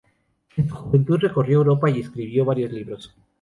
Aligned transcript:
En 0.57 0.67
su 0.67 0.73
juventud 0.73 1.19
recorrió 1.19 1.59
Europa 1.59 1.87
y 1.91 1.99
escribió 1.99 2.43
varios 2.43 2.71
libros. 2.71 3.15